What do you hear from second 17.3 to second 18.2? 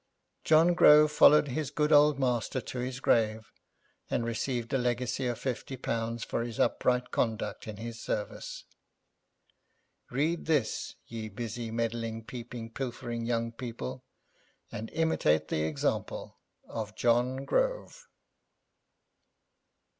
Grove.